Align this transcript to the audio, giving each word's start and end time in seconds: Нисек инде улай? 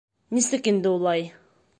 Нисек 0.37 0.69
инде 0.71 0.93
улай? 0.95 1.21